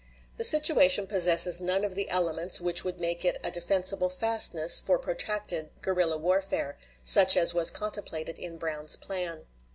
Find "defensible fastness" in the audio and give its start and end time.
3.51-4.79